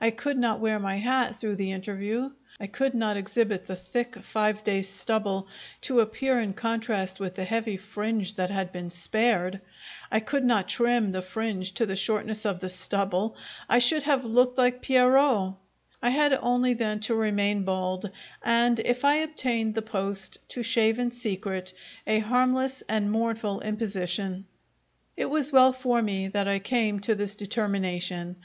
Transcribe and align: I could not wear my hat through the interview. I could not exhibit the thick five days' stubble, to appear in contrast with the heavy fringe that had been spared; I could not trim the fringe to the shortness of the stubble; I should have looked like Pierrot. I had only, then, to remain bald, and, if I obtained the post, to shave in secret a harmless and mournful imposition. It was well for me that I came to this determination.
I 0.00 0.12
could 0.12 0.38
not 0.38 0.60
wear 0.60 0.78
my 0.78 0.98
hat 0.98 1.34
through 1.34 1.56
the 1.56 1.72
interview. 1.72 2.30
I 2.60 2.68
could 2.68 2.94
not 2.94 3.16
exhibit 3.16 3.66
the 3.66 3.74
thick 3.74 4.14
five 4.22 4.62
days' 4.62 4.88
stubble, 4.88 5.48
to 5.80 5.98
appear 5.98 6.38
in 6.38 6.52
contrast 6.54 7.18
with 7.18 7.34
the 7.34 7.42
heavy 7.42 7.76
fringe 7.76 8.34
that 8.34 8.50
had 8.50 8.70
been 8.70 8.92
spared; 8.92 9.60
I 10.12 10.20
could 10.20 10.44
not 10.44 10.68
trim 10.68 11.10
the 11.10 11.22
fringe 11.22 11.72
to 11.74 11.86
the 11.86 11.96
shortness 11.96 12.46
of 12.46 12.60
the 12.60 12.68
stubble; 12.68 13.34
I 13.68 13.80
should 13.80 14.04
have 14.04 14.24
looked 14.24 14.58
like 14.58 14.80
Pierrot. 14.80 15.54
I 16.00 16.10
had 16.10 16.34
only, 16.40 16.72
then, 16.74 17.00
to 17.00 17.16
remain 17.16 17.64
bald, 17.64 18.08
and, 18.40 18.78
if 18.78 19.04
I 19.04 19.14
obtained 19.14 19.74
the 19.74 19.82
post, 19.82 20.38
to 20.50 20.62
shave 20.62 21.00
in 21.00 21.10
secret 21.10 21.72
a 22.06 22.20
harmless 22.20 22.84
and 22.88 23.10
mournful 23.10 23.60
imposition. 23.62 24.46
It 25.16 25.28
was 25.30 25.50
well 25.50 25.72
for 25.72 26.00
me 26.00 26.28
that 26.28 26.46
I 26.46 26.60
came 26.60 27.00
to 27.00 27.16
this 27.16 27.34
determination. 27.34 28.36